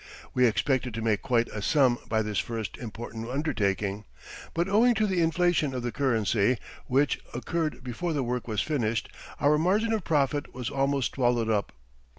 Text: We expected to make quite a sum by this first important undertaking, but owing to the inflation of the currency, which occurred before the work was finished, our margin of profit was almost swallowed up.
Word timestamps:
We 0.33 0.47
expected 0.47 0.95
to 0.95 1.01
make 1.03 1.21
quite 1.21 1.47
a 1.49 1.61
sum 1.61 1.99
by 2.09 2.23
this 2.23 2.39
first 2.39 2.75
important 2.79 3.29
undertaking, 3.29 4.05
but 4.55 4.67
owing 4.67 4.95
to 4.95 5.05
the 5.05 5.21
inflation 5.21 5.75
of 5.75 5.83
the 5.83 5.91
currency, 5.91 6.57
which 6.87 7.19
occurred 7.35 7.83
before 7.83 8.11
the 8.11 8.23
work 8.23 8.47
was 8.47 8.61
finished, 8.63 9.09
our 9.39 9.59
margin 9.59 9.93
of 9.93 10.03
profit 10.03 10.55
was 10.55 10.71
almost 10.71 11.13
swallowed 11.13 11.49
up. 11.51 11.71